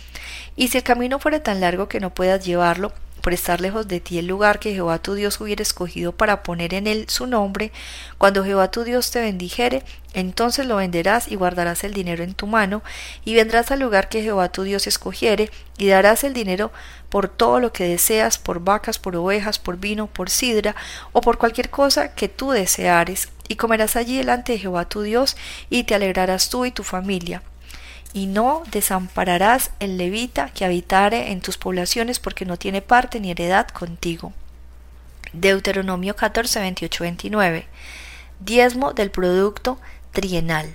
Y 0.55 0.69
si 0.69 0.77
el 0.77 0.83
camino 0.85 1.19
fuera 1.19 1.43
tan 1.43 1.59
largo 1.59 1.89
que 1.89 1.99
no 1.99 2.13
puedas 2.13 2.45
llevarlo, 2.45 2.93
por 3.27 3.33
estar 3.33 3.59
lejos 3.59 3.89
de 3.89 3.99
ti 3.99 4.19
el 4.19 4.25
lugar 4.25 4.57
que 4.57 4.71
Jehová 4.71 4.99
tu 4.99 5.13
Dios 5.13 5.41
hubiera 5.41 5.61
escogido 5.61 6.13
para 6.13 6.43
poner 6.43 6.73
en 6.73 6.87
él 6.87 7.07
su 7.09 7.27
nombre, 7.27 7.73
cuando 8.17 8.45
Jehová 8.45 8.71
tu 8.71 8.85
Dios 8.85 9.11
te 9.11 9.19
bendijere, 9.19 9.83
entonces 10.13 10.65
lo 10.65 10.77
venderás 10.77 11.29
y 11.29 11.35
guardarás 11.35 11.83
el 11.83 11.93
dinero 11.93 12.23
en 12.23 12.35
tu 12.35 12.47
mano, 12.47 12.83
y 13.25 13.35
vendrás 13.35 13.69
al 13.69 13.81
lugar 13.81 14.07
que 14.07 14.23
Jehová 14.23 14.47
tu 14.47 14.63
Dios 14.63 14.87
escogiere, 14.87 15.51
y 15.77 15.87
darás 15.87 16.23
el 16.23 16.31
dinero 16.31 16.71
por 17.09 17.27
todo 17.27 17.59
lo 17.59 17.73
que 17.73 17.83
deseas, 17.83 18.37
por 18.37 18.61
vacas, 18.61 18.97
por 18.97 19.13
ovejas, 19.17 19.59
por 19.59 19.75
vino, 19.75 20.07
por 20.07 20.29
sidra, 20.29 20.77
o 21.11 21.19
por 21.19 21.37
cualquier 21.37 21.69
cosa 21.69 22.15
que 22.15 22.29
tú 22.29 22.51
deseares, 22.51 23.27
y 23.49 23.57
comerás 23.57 23.97
allí 23.97 24.15
delante 24.19 24.53
de 24.53 24.59
Jehová 24.59 24.87
tu 24.87 25.01
Dios, 25.01 25.35
y 25.69 25.83
te 25.83 25.95
alegrarás 25.95 26.49
tú 26.49 26.63
y 26.63 26.71
tu 26.71 26.83
familia 26.83 27.43
y 28.13 28.25
no 28.25 28.63
desampararás 28.71 29.71
el 29.79 29.97
levita 29.97 30.49
que 30.49 30.65
habitare 30.65 31.31
en 31.31 31.41
tus 31.41 31.57
poblaciones 31.57 32.19
porque 32.19 32.45
no 32.45 32.57
tiene 32.57 32.81
parte 32.81 33.19
ni 33.19 33.31
heredad 33.31 33.67
contigo. 33.67 34.33
Deuteronomio 35.33 36.15
14, 36.15 36.59
28, 36.59 37.03
29. 37.03 37.67
Diezmo 38.39 38.93
del 38.93 39.11
producto 39.11 39.77
trienal. 40.11 40.73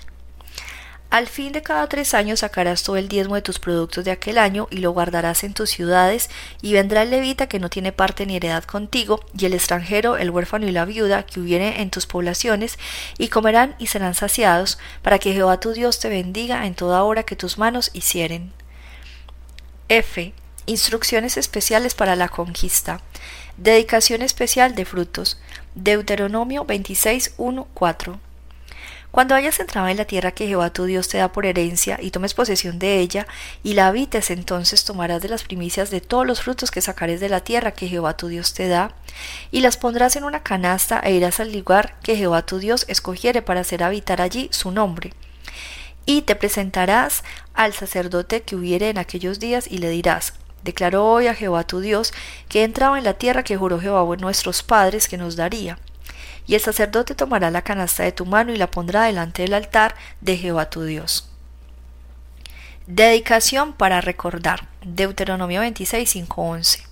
Al 1.12 1.28
fin 1.28 1.52
de 1.52 1.61
cada 1.61 1.87
tres 1.88 2.14
años 2.14 2.40
sacarás 2.40 2.85
todo 2.85 2.97
el 2.97 3.07
diezmo 3.07 3.35
de 3.35 3.42
tus 3.42 3.59
productos 3.59 4.02
de 4.02 4.12
aquel 4.12 4.38
año 4.38 4.66
y 4.71 4.78
lo 4.78 4.92
guardarás 4.92 5.45
en 5.45 5.52
tus 5.52 5.69
ciudades, 5.69 6.31
y 6.62 6.73
vendrá 6.73 7.02
el 7.02 7.11
levita 7.11 7.49
que 7.49 7.59
no 7.59 7.69
tiene 7.69 7.92
parte 7.92 8.25
ni 8.25 8.37
heredad 8.37 8.64
contigo, 8.64 9.21
y 9.37 9.45
el 9.45 9.52
extranjero, 9.52 10.16
el 10.16 10.31
huérfano 10.31 10.66
y 10.66 10.73
la 10.73 10.87
viuda 10.87 11.26
que 11.26 11.38
hubiere 11.38 11.83
en 11.83 11.90
tus 11.90 12.07
poblaciones, 12.07 12.78
y 13.19 13.28
comerán 13.28 13.75
y 13.78 13.88
serán 13.88 14.14
saciados, 14.14 14.78
para 15.02 15.19
que 15.19 15.35
Jehová 15.35 15.61
tu 15.61 15.75
Dios 15.75 15.99
te 15.99 16.09
bendiga 16.09 16.64
en 16.64 16.75
toda 16.75 17.04
hora 17.04 17.25
que 17.25 17.37
tus 17.37 17.59
manos 17.59 17.90
hicieren. 17.92 18.50
F. 19.90 20.33
Instrucciones 20.64 21.37
especiales 21.37 21.92
para 21.92 22.16
la 22.16 22.31
conquista. 22.31 23.02
Dedicación 23.59 24.23
especial 24.23 24.75
de 24.75 24.87
frutos. 24.87 25.38
Deuteronomio 25.75 26.64
26, 26.64 27.35
4. 27.75 28.32
Cuando 29.12 29.35
hayas 29.35 29.61
entrado 29.61 29.88
en 29.88 29.99
la 29.99 30.07
tierra 30.07 30.33
que 30.33 30.47
Jehová 30.47 30.73
tu 30.73 30.87
Dios 30.87 31.07
te 31.07 31.19
da 31.19 31.31
por 31.31 31.45
herencia 31.45 31.99
y 32.00 32.12
tomes 32.12 32.33
posesión 32.33 32.78
de 32.78 32.99
ella 32.99 33.26
y 33.62 33.75
la 33.75 33.88
habites, 33.88 34.31
entonces 34.31 34.87
tomarás 34.87 35.21
de 35.21 35.28
las 35.28 35.45
primicias 35.45 35.90
de 35.90 36.00
todos 36.00 36.26
los 36.26 36.40
frutos 36.40 36.71
que 36.71 36.81
sacares 36.81 37.21
de 37.21 37.28
la 37.28 37.40
tierra 37.40 37.73
que 37.73 37.88
Jehová 37.88 38.16
tu 38.16 38.28
Dios 38.28 38.54
te 38.54 38.69
da 38.69 38.95
y 39.50 39.61
las 39.61 39.76
pondrás 39.76 40.16
en 40.16 40.25
una 40.25 40.42
canasta 40.42 40.99
e 40.99 41.12
irás 41.12 41.40
al 41.40 41.52
lugar 41.52 42.00
que 42.02 42.16
Jehová 42.16 42.47
tu 42.47 42.59
Dios 42.59 42.87
escogiere 42.88 43.42
para 43.42 43.61
hacer 43.61 43.83
habitar 43.83 44.23
allí 44.23 44.49
su 44.50 44.71
nombre. 44.71 45.12
Y 46.07 46.23
te 46.23 46.35
presentarás 46.35 47.23
al 47.52 47.75
sacerdote 47.75 48.40
que 48.40 48.57
hubiere 48.57 48.88
en 48.88 48.97
aquellos 48.97 49.38
días 49.38 49.66
y 49.71 49.76
le 49.76 49.90
dirás, 49.90 50.33
Declaró 50.64 51.07
hoy 51.07 51.26
a 51.26 51.35
Jehová 51.35 51.64
tu 51.64 51.81
Dios 51.81 52.14
que 52.49 52.64
entraba 52.64 52.97
en 52.97 53.04
la 53.04 53.14
tierra 53.14 53.42
que 53.42 53.59
juró 53.59 53.78
Jehová 53.78 54.16
nuestros 54.16 54.62
padres 54.62 55.07
que 55.07 55.19
nos 55.19 55.37
daría 55.37 55.76
y 56.47 56.55
el 56.55 56.61
sacerdote 56.61 57.15
tomará 57.15 57.51
la 57.51 57.63
canasta 57.63 58.03
de 58.03 58.13
tu 58.13 58.27
mano 58.27 58.53
y 58.53 58.57
la 58.57 58.71
pondrá 58.71 59.05
delante 59.05 59.43
del 59.43 59.55
altar 59.55 59.95
de 60.21 60.37
Jehová 60.37 60.71
tu 60.71 60.83
Dios. 60.85 61.29
Dedicación 62.87 63.73
para 63.73 64.01
recordar. 64.01 64.69
Deuteronomio 64.85 65.61
26, 65.61 66.11
5, 66.11 66.43
11. 66.43 66.83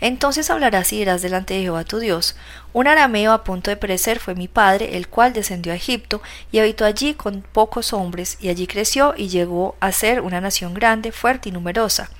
Entonces 0.00 0.50
hablarás 0.50 0.92
y 0.92 0.98
dirás 0.98 1.22
delante 1.22 1.54
de 1.54 1.62
Jehová 1.62 1.84
tu 1.84 1.98
Dios. 1.98 2.36
Un 2.72 2.86
arameo 2.86 3.32
a 3.32 3.44
punto 3.44 3.70
de 3.70 3.76
perecer 3.76 4.20
fue 4.20 4.34
mi 4.34 4.48
padre, 4.48 4.96
el 4.96 5.08
cual 5.08 5.32
descendió 5.32 5.72
a 5.72 5.76
Egipto 5.76 6.22
y 6.50 6.58
habitó 6.58 6.84
allí 6.84 7.14
con 7.14 7.42
pocos 7.42 7.92
hombres, 7.92 8.38
y 8.40 8.48
allí 8.48 8.66
creció 8.66 9.14
y 9.16 9.28
llegó 9.28 9.76
a 9.80 9.92
ser 9.92 10.20
una 10.20 10.40
nación 10.40 10.74
grande, 10.74 11.12
fuerte 11.12 11.48
y 11.50 11.52
numerosa. 11.52 12.10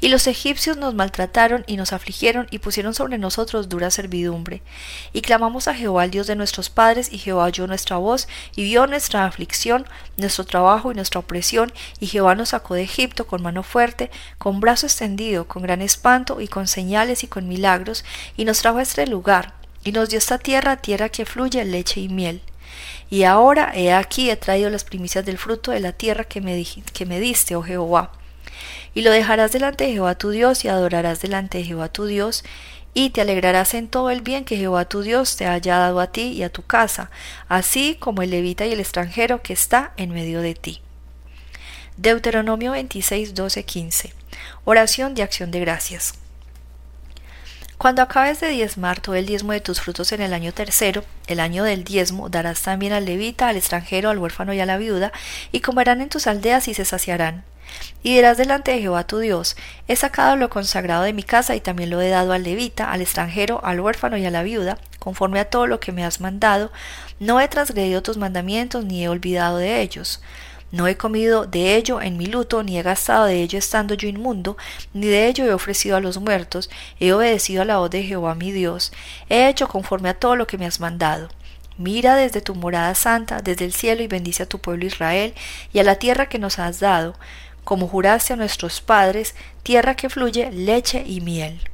Y 0.00 0.08
los 0.08 0.26
egipcios 0.26 0.76
nos 0.76 0.94
maltrataron 0.94 1.64
y 1.66 1.76
nos 1.76 1.92
afligieron 1.92 2.46
y 2.50 2.58
pusieron 2.58 2.94
sobre 2.94 3.18
nosotros 3.18 3.68
dura 3.68 3.90
servidumbre. 3.90 4.62
Y 5.12 5.22
clamamos 5.22 5.68
a 5.68 5.74
Jehová, 5.74 6.04
el 6.04 6.10
Dios 6.10 6.26
de 6.26 6.36
nuestros 6.36 6.68
padres, 6.68 7.12
y 7.12 7.18
Jehová 7.18 7.44
oyó 7.44 7.66
nuestra 7.66 7.96
voz, 7.96 8.28
y 8.54 8.64
vio 8.64 8.86
nuestra 8.86 9.24
aflicción, 9.24 9.86
nuestro 10.18 10.44
trabajo 10.44 10.92
y 10.92 10.94
nuestra 10.94 11.20
opresión, 11.20 11.72
y 11.98 12.06
Jehová 12.06 12.34
nos 12.34 12.50
sacó 12.50 12.74
de 12.74 12.82
Egipto 12.82 13.26
con 13.26 13.42
mano 13.42 13.62
fuerte, 13.62 14.10
con 14.38 14.60
brazo 14.60 14.86
extendido, 14.86 15.48
con 15.48 15.62
gran 15.62 15.80
espanto, 15.80 16.40
y 16.40 16.48
con 16.48 16.66
señales 16.66 17.24
y 17.24 17.28
con 17.28 17.48
milagros, 17.48 18.04
y 18.36 18.44
nos 18.44 18.58
trajo 18.58 18.78
a 18.78 18.82
este 18.82 19.06
lugar, 19.06 19.54
y 19.82 19.92
nos 19.92 20.10
dio 20.10 20.18
esta 20.18 20.38
tierra, 20.38 20.76
tierra 20.76 21.08
que 21.08 21.24
fluye 21.24 21.64
leche 21.64 22.00
y 22.00 22.08
miel. 22.08 22.42
Y 23.08 23.22
ahora 23.22 23.72
he 23.74 23.92
aquí 23.92 24.30
he 24.30 24.36
traído 24.36 24.68
las 24.68 24.84
primicias 24.84 25.24
del 25.24 25.38
fruto 25.38 25.70
de 25.70 25.80
la 25.80 25.92
tierra 25.92 26.24
que 26.24 26.40
me, 26.40 26.66
que 26.92 27.06
me 27.06 27.20
diste, 27.20 27.54
oh 27.54 27.62
Jehová 27.62 28.10
y 28.94 29.02
lo 29.02 29.10
dejarás 29.10 29.52
delante 29.52 29.84
de 29.84 29.92
Jehová 29.92 30.14
tu 30.16 30.30
Dios 30.30 30.64
y 30.64 30.68
adorarás 30.68 31.20
delante 31.20 31.58
de 31.58 31.64
Jehová 31.64 31.88
tu 31.88 32.06
Dios 32.06 32.44
y 32.94 33.10
te 33.10 33.20
alegrarás 33.20 33.74
en 33.74 33.88
todo 33.88 34.10
el 34.10 34.22
bien 34.22 34.46
que 34.46 34.56
Jehová 34.56 34.86
tu 34.86 35.02
Dios 35.02 35.36
te 35.36 35.46
haya 35.46 35.76
dado 35.76 36.00
a 36.00 36.06
ti 36.06 36.28
y 36.28 36.42
a 36.42 36.48
tu 36.48 36.62
casa, 36.62 37.10
así 37.46 37.96
como 38.00 38.22
el 38.22 38.30
levita 38.30 38.64
y 38.64 38.72
el 38.72 38.80
extranjero 38.80 39.42
que 39.42 39.52
está 39.52 39.92
en 39.98 40.10
medio 40.12 40.40
de 40.40 40.54
ti. 40.54 40.80
Deuteronomio 41.98 42.72
26, 42.72 43.34
12, 43.34 43.64
15. 43.64 44.14
Oración 44.64 45.14
de 45.14 45.22
acción 45.22 45.50
de 45.50 45.60
gracias. 45.60 46.14
Cuando 47.78 48.00
acabes 48.00 48.40
de 48.40 48.48
diezmar 48.48 49.00
todo 49.00 49.14
el 49.14 49.26
diezmo 49.26 49.52
de 49.52 49.60
tus 49.60 49.82
frutos 49.82 50.12
en 50.12 50.22
el 50.22 50.32
año 50.32 50.54
tercero, 50.54 51.04
el 51.26 51.40
año 51.40 51.64
del 51.64 51.84
diezmo, 51.84 52.30
darás 52.30 52.62
también 52.62 52.94
al 52.94 53.04
levita, 53.04 53.48
al 53.48 53.56
extranjero, 53.56 54.08
al 54.08 54.18
huérfano 54.18 54.54
y 54.54 54.60
a 54.60 54.66
la 54.66 54.78
viuda, 54.78 55.12
y 55.52 55.60
comerán 55.60 56.00
en 56.00 56.08
tus 56.08 56.26
aldeas 56.26 56.68
y 56.68 56.74
se 56.74 56.86
saciarán. 56.86 57.44
Y 58.02 58.14
dirás 58.14 58.36
delante 58.36 58.70
de 58.70 58.80
Jehová 58.80 59.06
tu 59.06 59.18
Dios, 59.18 59.56
he 59.88 59.96
sacado 59.96 60.36
lo 60.36 60.50
consagrado 60.50 61.02
de 61.02 61.12
mi 61.12 61.22
casa 61.22 61.56
y 61.56 61.60
también 61.60 61.90
lo 61.90 62.00
he 62.00 62.08
dado 62.08 62.32
al 62.32 62.44
levita, 62.44 62.92
al 62.92 63.00
extranjero, 63.00 63.60
al 63.64 63.80
huérfano 63.80 64.16
y 64.16 64.24
a 64.26 64.30
la 64.30 64.42
viuda, 64.42 64.78
conforme 64.98 65.40
a 65.40 65.50
todo 65.50 65.66
lo 65.66 65.80
que 65.80 65.92
me 65.92 66.04
has 66.04 66.20
mandado, 66.20 66.70
no 67.18 67.40
he 67.40 67.48
transgredido 67.48 68.02
tus 68.02 68.16
mandamientos 68.16 68.84
ni 68.84 69.04
he 69.04 69.08
olvidado 69.08 69.58
de 69.58 69.80
ellos. 69.80 70.20
No 70.72 70.88
he 70.88 70.96
comido 70.96 71.46
de 71.46 71.76
ello 71.76 72.00
en 72.00 72.16
mi 72.16 72.26
luto, 72.26 72.62
ni 72.62 72.76
he 72.76 72.82
gastado 72.82 73.26
de 73.26 73.40
ello 73.40 73.58
estando 73.58 73.94
yo 73.94 74.08
inmundo, 74.08 74.56
ni 74.92 75.06
de 75.06 75.28
ello 75.28 75.44
he 75.44 75.52
ofrecido 75.52 75.96
a 75.96 76.00
los 76.00 76.18
muertos, 76.18 76.70
he 76.98 77.12
obedecido 77.12 77.62
a 77.62 77.64
la 77.64 77.78
voz 77.78 77.90
de 77.90 78.02
Jehová 78.02 78.34
mi 78.34 78.50
Dios, 78.50 78.92
he 79.28 79.48
hecho 79.48 79.68
conforme 79.68 80.08
a 80.08 80.18
todo 80.18 80.34
lo 80.34 80.46
que 80.46 80.58
me 80.58 80.66
has 80.66 80.80
mandado. 80.80 81.28
Mira 81.78 82.16
desde 82.16 82.40
tu 82.40 82.54
morada 82.54 82.94
santa, 82.94 83.42
desde 83.42 83.64
el 83.64 83.72
cielo, 83.72 84.02
y 84.02 84.06
bendice 84.08 84.42
a 84.42 84.48
tu 84.48 84.58
pueblo 84.58 84.86
Israel, 84.86 85.34
y 85.72 85.78
a 85.78 85.84
la 85.84 85.96
tierra 85.96 86.28
que 86.28 86.38
nos 86.38 86.58
has 86.58 86.80
dado, 86.80 87.14
como 87.66 87.88
juraste 87.88 88.32
a 88.32 88.36
nuestros 88.36 88.80
padres, 88.80 89.34
tierra 89.64 89.96
que 89.96 90.08
fluye 90.08 90.52
leche 90.52 91.02
y 91.04 91.20
miel. 91.20 91.68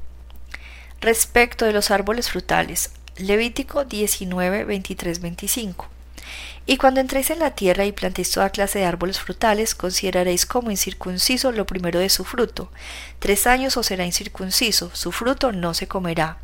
Respecto 1.03 1.67
de 1.67 1.75
los 1.75 1.91
árboles 1.91 2.31
frutales, 2.31 2.93
Levítico 3.19 3.85
19, 3.85 4.65
23, 4.65 5.21
25. 5.21 5.87
Y 6.65 6.79
cuando 6.79 7.01
entréis 7.01 7.29
en 7.29 7.41
la 7.41 7.51
tierra 7.51 7.85
y 7.85 7.93
plantéis 7.93 8.31
toda 8.31 8.49
clase 8.49 8.79
de 8.79 8.87
árboles 8.87 9.21
frutales, 9.21 9.75
consideraréis 9.75 10.47
como 10.47 10.71
incircunciso 10.71 11.53
lo 11.53 11.67
primero 11.67 12.01
de 12.01 12.09
su 12.09 12.25
fruto. 12.25 12.71
Tres 13.19 13.47
años 13.47 13.77
os 13.77 13.85
será 13.85 14.07
incircunciso, 14.07 14.91
su 14.95 15.13
fruto 15.13 15.53
no 15.53 15.75
se 15.75 15.89
comerá. 15.89 16.39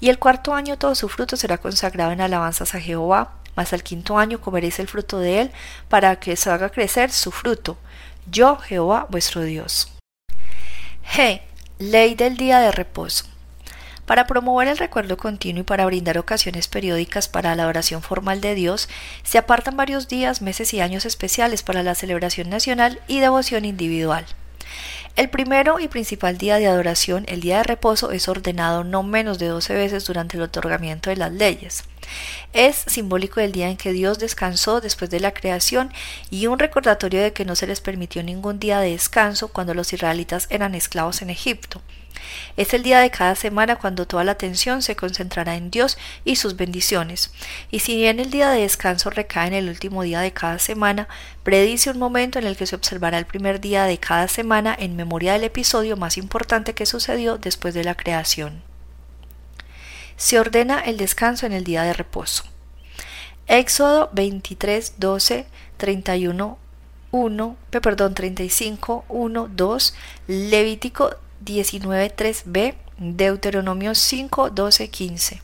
Y 0.00 0.08
el 0.08 0.18
cuarto 0.18 0.54
año 0.54 0.78
todo 0.78 0.94
su 0.94 1.10
fruto 1.10 1.36
será 1.36 1.58
consagrado 1.58 2.12
en 2.12 2.22
alabanzas 2.22 2.74
a 2.74 2.80
Jehová, 2.80 3.34
mas 3.56 3.74
al 3.74 3.82
quinto 3.82 4.16
año 4.16 4.40
comeréis 4.40 4.78
el 4.78 4.88
fruto 4.88 5.18
de 5.18 5.42
él, 5.42 5.50
para 5.90 6.16
que 6.16 6.34
se 6.36 6.48
haga 6.48 6.70
crecer 6.70 7.12
su 7.12 7.30
fruto 7.30 7.76
yo 8.30 8.56
Jehová 8.56 9.06
vuestro 9.10 9.42
Dios. 9.42 9.92
G. 11.14 11.40
Ley 11.78 12.14
del 12.14 12.36
día 12.36 12.60
de 12.60 12.72
reposo. 12.72 13.24
Para 14.06 14.26
promover 14.26 14.66
el 14.66 14.76
recuerdo 14.76 15.16
continuo 15.16 15.60
y 15.60 15.64
para 15.64 15.86
brindar 15.86 16.18
ocasiones 16.18 16.66
periódicas 16.66 17.28
para 17.28 17.54
la 17.54 17.68
oración 17.68 18.02
formal 18.02 18.40
de 18.40 18.56
Dios, 18.56 18.88
se 19.22 19.38
apartan 19.38 19.76
varios 19.76 20.08
días, 20.08 20.42
meses 20.42 20.74
y 20.74 20.80
años 20.80 21.04
especiales 21.04 21.62
para 21.62 21.84
la 21.84 21.94
celebración 21.94 22.50
nacional 22.50 23.00
y 23.06 23.20
devoción 23.20 23.64
individual. 23.64 24.26
El 25.16 25.30
primero 25.30 25.80
y 25.80 25.88
principal 25.88 26.38
día 26.38 26.56
de 26.56 26.66
adoración, 26.66 27.24
el 27.28 27.40
día 27.40 27.58
de 27.58 27.64
reposo, 27.64 28.10
es 28.12 28.28
ordenado 28.28 28.84
no 28.84 29.02
menos 29.02 29.38
de 29.38 29.46
doce 29.46 29.74
veces 29.74 30.04
durante 30.04 30.36
el 30.36 30.42
otorgamiento 30.42 31.10
de 31.10 31.16
las 31.16 31.32
leyes. 31.32 31.84
Es 32.52 32.76
simbólico 32.86 33.40
del 33.40 33.52
día 33.52 33.68
en 33.68 33.76
que 33.76 33.92
Dios 33.92 34.18
descansó 34.18 34.80
después 34.80 35.10
de 35.10 35.20
la 35.20 35.32
creación 35.32 35.92
y 36.30 36.46
un 36.46 36.58
recordatorio 36.58 37.22
de 37.22 37.32
que 37.32 37.44
no 37.44 37.54
se 37.54 37.66
les 37.66 37.80
permitió 37.80 38.22
ningún 38.22 38.58
día 38.58 38.80
de 38.80 38.90
descanso 38.90 39.48
cuando 39.48 39.74
los 39.74 39.92
israelitas 39.92 40.46
eran 40.50 40.74
esclavos 40.74 41.22
en 41.22 41.30
Egipto. 41.30 41.82
Es 42.56 42.74
el 42.74 42.82
día 42.82 43.00
de 43.00 43.10
cada 43.10 43.34
semana 43.34 43.76
cuando 43.76 44.06
toda 44.06 44.24
la 44.24 44.32
atención 44.32 44.82
se 44.82 44.96
concentrará 44.96 45.56
en 45.56 45.70
Dios 45.70 45.98
y 46.24 46.36
sus 46.36 46.56
bendiciones. 46.56 47.32
Y 47.70 47.80
si 47.80 47.96
bien 47.96 48.20
el 48.20 48.30
día 48.30 48.50
de 48.50 48.62
descanso 48.62 49.10
recae 49.10 49.48
en 49.48 49.54
el 49.54 49.68
último 49.68 50.02
día 50.02 50.20
de 50.20 50.32
cada 50.32 50.58
semana, 50.58 51.08
predice 51.42 51.90
un 51.90 51.98
momento 51.98 52.38
en 52.38 52.46
el 52.46 52.56
que 52.56 52.66
se 52.66 52.76
observará 52.76 53.18
el 53.18 53.26
primer 53.26 53.60
día 53.60 53.84
de 53.84 53.98
cada 53.98 54.28
semana 54.28 54.76
en 54.78 54.96
memoria 54.96 55.32
del 55.32 55.44
episodio 55.44 55.96
más 55.96 56.16
importante 56.16 56.74
que 56.74 56.86
sucedió 56.86 57.38
después 57.38 57.74
de 57.74 57.84
la 57.84 57.94
creación. 57.94 58.69
Se 60.20 60.38
ordena 60.38 60.80
el 60.80 60.98
descanso 60.98 61.46
en 61.46 61.52
el 61.52 61.64
día 61.64 61.82
de 61.82 61.94
reposo. 61.94 62.44
Éxodo 63.46 64.10
23, 64.12 64.96
12, 64.98 65.46
31, 65.78 66.58
1, 67.10 67.56
perdón, 67.70 68.12
35, 68.12 69.06
1, 69.08 69.48
2, 69.50 69.94
Levítico 70.26 71.16
19.3b, 71.42 72.74
Deuteronomio 72.98 73.94
5, 73.94 74.50
12, 74.50 74.90
15. 74.90 75.42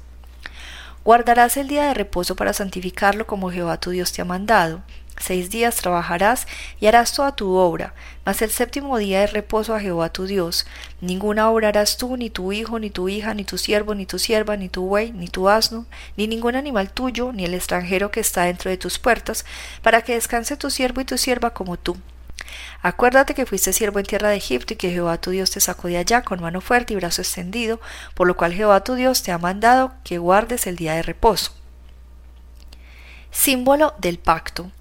Guardarás 1.04 1.56
el 1.56 1.68
día 1.68 1.84
de 1.84 1.94
reposo 1.94 2.36
para 2.36 2.52
santificarlo 2.52 3.26
como 3.26 3.50
Jehová 3.50 3.80
tu 3.80 3.92
Dios 3.92 4.12
te 4.12 4.20
ha 4.20 4.26
mandado. 4.26 4.82
Seis 5.18 5.50
días 5.50 5.76
trabajarás 5.76 6.46
y 6.78 6.86
harás 6.86 7.14
toda 7.14 7.34
tu 7.34 7.54
obra, 7.54 7.94
mas 8.24 8.42
el 8.42 8.50
séptimo 8.50 8.98
día 8.98 9.20
de 9.20 9.26
reposo 9.26 9.74
a 9.74 9.80
Jehová 9.80 10.10
tu 10.10 10.26
Dios. 10.26 10.66
Ninguna 11.00 11.50
obra 11.50 11.68
harás 11.68 11.96
tú, 11.96 12.16
ni 12.16 12.30
tu 12.30 12.52
hijo, 12.52 12.78
ni 12.78 12.90
tu 12.90 13.08
hija, 13.08 13.34
ni 13.34 13.44
tu 13.44 13.58
siervo, 13.58 13.94
ni 13.94 14.06
tu 14.06 14.18
sierva, 14.18 14.56
ni 14.56 14.68
tu 14.68 14.86
buey, 14.86 15.12
ni 15.12 15.28
tu 15.28 15.48
asno, 15.48 15.86
ni 16.16 16.26
ningún 16.26 16.54
animal 16.54 16.90
tuyo, 16.92 17.32
ni 17.32 17.44
el 17.44 17.54
extranjero 17.54 18.10
que 18.10 18.20
está 18.20 18.44
dentro 18.44 18.70
de 18.70 18.76
tus 18.76 18.98
puertas, 18.98 19.44
para 19.82 20.02
que 20.02 20.14
descanse 20.14 20.56
tu 20.56 20.70
siervo 20.70 21.00
y 21.00 21.04
tu 21.04 21.16
sierva 21.18 21.50
como 21.50 21.76
tú 21.76 21.96
Acuérdate 22.82 23.34
que 23.34 23.46
fuiste 23.46 23.72
siervo 23.72 23.98
en 23.98 24.06
tierra 24.06 24.28
de 24.28 24.36
Egipto 24.36 24.74
y 24.74 24.76
que 24.76 24.90
Jehová 24.90 25.18
tu 25.18 25.30
Dios 25.30 25.50
te 25.50 25.60
sacó 25.60 25.88
de 25.88 25.96
allá 25.96 26.22
con 26.22 26.40
mano 26.40 26.60
fuerte 26.60 26.92
y 26.92 26.96
brazo 26.96 27.22
extendido, 27.22 27.80
por 28.14 28.26
lo 28.26 28.36
cual 28.36 28.52
Jehová 28.52 28.84
tu 28.84 28.94
Dios 28.94 29.22
te 29.22 29.32
ha 29.32 29.38
mandado 29.38 29.92
que 30.04 30.18
guardes 30.18 30.66
el 30.66 30.76
día 30.76 30.94
de 30.94 31.02
reposo. 31.02 31.52
Símbolo 33.38 33.94
del 33.98 34.18
pacto. 34.18 34.72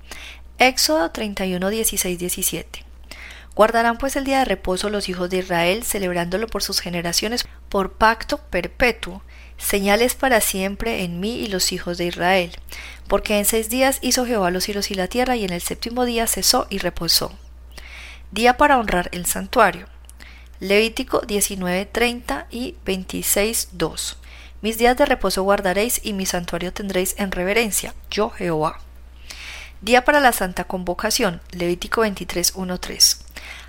Éxodo 0.60 1.12
31, 1.12 1.70
16, 1.70 2.18
17. 2.18 2.86
Guardarán 3.54 3.98
pues 3.98 4.16
el 4.16 4.24
día 4.24 4.40
de 4.40 4.46
reposo 4.46 4.90
los 4.90 5.10
hijos 5.10 5.30
de 5.30 5.40
Israel, 5.40 5.84
celebrándolo 5.84 6.48
por 6.48 6.64
sus 6.64 6.80
generaciones 6.80 7.46
por 7.68 7.92
pacto 7.92 8.38
perpetuo, 8.38 9.22
señales 9.58 10.16
para 10.16 10.40
siempre 10.40 11.04
en 11.04 11.20
mí 11.20 11.36
y 11.36 11.48
los 11.48 11.74
hijos 11.74 11.98
de 11.98 12.06
Israel, 12.06 12.52
porque 13.08 13.38
en 13.38 13.46
seis 13.46 13.70
días 13.70 14.00
hizo 14.02 14.26
Jehová 14.26 14.50
los 14.52 14.64
cielos 14.64 14.90
y 14.90 14.96
la 14.96 15.10
tierra, 15.10 15.36
y 15.36 15.44
en 15.44 15.52
el 15.52 15.62
séptimo 15.62 16.06
día 16.06 16.26
cesó 16.26 16.66
y 16.70 16.78
reposó. 16.78 17.34
Día 18.32 18.56
para 18.56 18.80
honrar 18.80 19.10
el 19.12 19.26
santuario. 19.26 19.88
Levítico 20.62 21.22
19:30 21.22 22.48
y 22.50 22.76
26:2. 22.86 24.16
Mis 24.66 24.80
días 24.80 24.98
de 24.98 25.06
reposo 25.06 25.44
guardaréis 25.44 26.02
y 26.04 26.14
mi 26.14 26.26
santuario 26.26 26.74
tendréis 26.74 27.14
en 27.20 27.32
reverencia, 27.32 27.94
yo 28.10 28.32
Jehová. 28.32 28.80
Día 29.82 30.04
para 30.04 30.20
la 30.20 30.32
Santa 30.32 30.64
Convocación, 30.64 31.40
Levítico 31.52 32.02
23:1-3. 32.02 33.20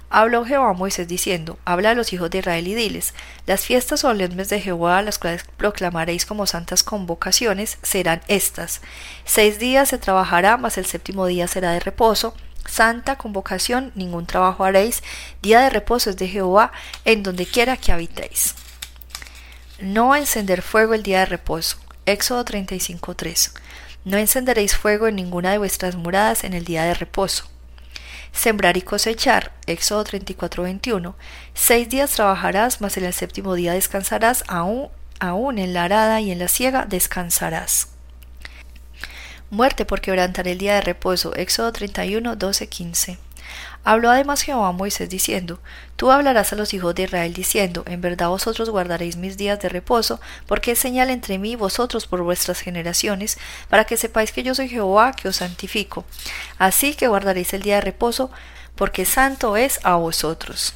Habló 0.08 0.46
Jehová 0.46 0.70
a 0.70 0.72
Moisés 0.72 1.06
diciendo, 1.06 1.58
Habla 1.66 1.90
a 1.90 1.94
los 1.94 2.14
hijos 2.14 2.30
de 2.30 2.38
Israel 2.38 2.66
y 2.66 2.74
diles, 2.74 3.12
Las 3.44 3.66
fiestas 3.66 4.00
solemnes 4.00 4.48
de 4.48 4.58
Jehová, 4.58 5.02
las 5.02 5.18
cuales 5.18 5.44
proclamaréis 5.58 6.24
como 6.24 6.46
santas 6.46 6.82
convocaciones, 6.82 7.76
serán 7.82 8.22
estas. 8.26 8.80
Seis 9.26 9.58
días 9.58 9.90
se 9.90 9.98
trabajará, 9.98 10.56
mas 10.56 10.78
el 10.78 10.86
séptimo 10.86 11.26
día 11.26 11.46
será 11.46 11.72
de 11.72 11.80
reposo, 11.80 12.32
Santa 12.66 13.18
convocación, 13.18 13.92
ningún 13.96 14.24
trabajo 14.24 14.64
haréis, 14.64 15.02
día 15.42 15.60
de 15.60 15.68
reposo 15.68 16.08
es 16.08 16.16
de 16.16 16.28
Jehová, 16.28 16.72
en 17.04 17.22
donde 17.22 17.44
quiera 17.44 17.76
que 17.76 17.92
habitéis. 17.92 18.54
No 19.80 20.16
encender 20.16 20.62
fuego 20.62 20.94
el 20.94 21.02
día 21.02 21.20
de 21.20 21.26
reposo. 21.26 21.76
Éxodo 22.06 22.46
35.3. 22.46 23.52
No 24.06 24.16
encenderéis 24.16 24.74
fuego 24.74 25.06
en 25.06 25.16
ninguna 25.16 25.50
de 25.50 25.58
vuestras 25.58 25.96
moradas 25.96 26.44
en 26.44 26.54
el 26.54 26.64
día 26.64 26.84
de 26.84 26.94
reposo. 26.94 27.44
Sembrar 28.32 28.78
y 28.78 28.82
cosechar. 28.82 29.52
Éxodo 29.66 30.02
34.21. 30.04 31.14
Seis 31.52 31.90
días 31.90 32.12
trabajarás, 32.12 32.80
mas 32.80 32.96
en 32.96 33.04
el 33.04 33.12
séptimo 33.12 33.54
día 33.54 33.74
descansarás, 33.74 34.44
aún, 34.48 34.88
aún 35.20 35.58
en 35.58 35.74
la 35.74 35.84
arada 35.84 36.22
y 36.22 36.30
en 36.30 36.38
la 36.38 36.48
siega 36.48 36.86
descansarás. 36.86 37.88
Muerte 39.50 39.84
por 39.84 40.00
quebrantar 40.00 40.48
el 40.48 40.56
día 40.56 40.76
de 40.76 40.80
reposo. 40.80 41.34
Éxodo 41.34 41.70
31, 41.72 42.34
12, 42.34 42.66
15. 42.66 43.18
Habló 43.88 44.10
además 44.10 44.42
Jehová 44.42 44.66
a 44.66 44.72
Moisés 44.72 45.08
diciendo, 45.08 45.60
Tú 45.94 46.10
hablarás 46.10 46.52
a 46.52 46.56
los 46.56 46.74
hijos 46.74 46.92
de 46.96 47.04
Israel 47.04 47.32
diciendo, 47.32 47.84
En 47.86 48.00
verdad 48.00 48.30
vosotros 48.30 48.68
guardaréis 48.68 49.16
mis 49.16 49.36
días 49.36 49.60
de 49.60 49.68
reposo, 49.68 50.20
porque 50.46 50.72
es 50.72 50.80
señal 50.80 51.08
entre 51.08 51.38
mí 51.38 51.52
y 51.52 51.54
vosotros 51.54 52.08
por 52.08 52.22
vuestras 52.22 52.58
generaciones, 52.58 53.38
para 53.68 53.84
que 53.84 53.96
sepáis 53.96 54.32
que 54.32 54.42
yo 54.42 54.56
soy 54.56 54.68
Jehová 54.68 55.12
que 55.12 55.28
os 55.28 55.36
santifico. 55.36 56.04
Así 56.58 56.96
que 56.96 57.06
guardaréis 57.06 57.52
el 57.54 57.62
día 57.62 57.76
de 57.76 57.82
reposo, 57.82 58.28
porque 58.74 59.04
santo 59.04 59.56
es 59.56 59.78
a 59.84 59.94
vosotros. 59.94 60.74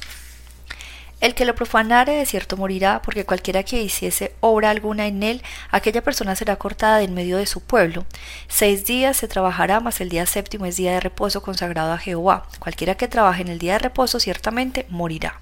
El 1.21 1.35
que 1.35 1.45
lo 1.45 1.53
profanare 1.53 2.13
de 2.13 2.25
cierto 2.25 2.57
morirá, 2.57 3.01
porque 3.03 3.25
cualquiera 3.25 3.61
que 3.61 3.81
hiciese 3.81 4.33
obra 4.39 4.71
alguna 4.71 5.05
en 5.05 5.21
él, 5.21 5.43
aquella 5.69 6.03
persona 6.03 6.35
será 6.35 6.55
cortada 6.55 6.97
de 6.97 7.03
en 7.03 7.13
medio 7.13 7.37
de 7.37 7.45
su 7.45 7.61
pueblo. 7.61 8.05
Seis 8.47 8.85
días 8.85 9.17
se 9.17 9.27
trabajará, 9.27 9.79
mas 9.79 10.01
el 10.01 10.09
día 10.09 10.25
séptimo 10.25 10.65
es 10.65 10.77
día 10.77 10.93
de 10.93 10.99
reposo 10.99 11.43
consagrado 11.43 11.93
a 11.93 11.99
Jehová. 11.99 12.47
Cualquiera 12.59 12.95
que 12.95 13.07
trabaje 13.07 13.43
en 13.43 13.49
el 13.49 13.59
día 13.59 13.73
de 13.73 13.79
reposo 13.79 14.19
ciertamente 14.19 14.87
morirá. 14.89 15.39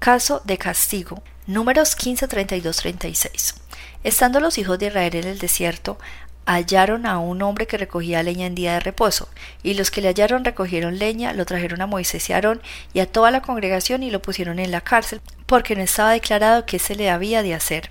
Caso 0.00 0.42
de 0.44 0.58
castigo. 0.58 1.22
Números 1.46 1.94
15, 1.94 2.26
32, 2.26 2.76
36. 2.76 3.54
Estando 4.02 4.40
los 4.40 4.58
hijos 4.58 4.78
de 4.78 4.86
Israel 4.86 5.14
en 5.14 5.26
el 5.28 5.38
desierto, 5.38 5.98
hallaron 6.46 7.06
a 7.06 7.18
un 7.18 7.42
hombre 7.42 7.66
que 7.66 7.78
recogía 7.78 8.22
leña 8.22 8.46
en 8.46 8.54
día 8.54 8.74
de 8.74 8.80
reposo, 8.80 9.28
y 9.62 9.74
los 9.74 9.90
que 9.90 10.00
le 10.00 10.08
hallaron 10.08 10.44
recogieron 10.44 10.98
leña, 10.98 11.32
lo 11.32 11.46
trajeron 11.46 11.80
a 11.80 11.86
Moisés 11.86 12.28
y 12.28 12.32
Aarón 12.32 12.60
y 12.92 13.00
a 13.00 13.06
toda 13.06 13.30
la 13.30 13.42
congregación 13.42 14.02
y 14.02 14.10
lo 14.10 14.22
pusieron 14.22 14.58
en 14.58 14.70
la 14.70 14.80
cárcel, 14.80 15.20
porque 15.46 15.76
no 15.76 15.82
estaba 15.82 16.12
declarado 16.12 16.66
qué 16.66 16.78
se 16.78 16.94
le 16.94 17.10
había 17.10 17.42
de 17.42 17.54
hacer. 17.54 17.90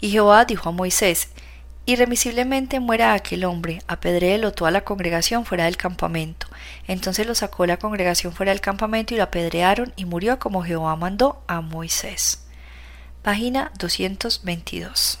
Y 0.00 0.10
Jehová 0.10 0.44
dijo 0.44 0.68
a 0.68 0.72
Moisés, 0.72 1.28
Irremisiblemente 1.88 2.80
muera 2.80 3.12
aquel 3.12 3.44
hombre, 3.44 3.80
apedréelo 3.86 4.52
toda 4.52 4.72
la 4.72 4.80
congregación 4.80 5.44
fuera 5.44 5.66
del 5.66 5.76
campamento. 5.76 6.48
Entonces 6.88 7.28
lo 7.28 7.36
sacó 7.36 7.64
la 7.64 7.76
congregación 7.76 8.32
fuera 8.32 8.50
del 8.50 8.60
campamento 8.60 9.14
y 9.14 9.18
lo 9.18 9.22
apedrearon 9.22 9.92
y 9.94 10.04
murió 10.04 10.40
como 10.40 10.64
Jehová 10.64 10.96
mandó 10.96 11.44
a 11.46 11.60
Moisés. 11.60 12.42
Página 13.22 13.70
222. 13.78 15.20